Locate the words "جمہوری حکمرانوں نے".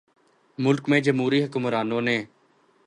0.99-2.17